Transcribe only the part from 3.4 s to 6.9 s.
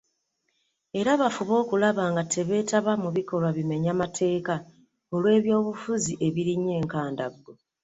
bimenya mateeka olw'ebyobufuzi ebirinnye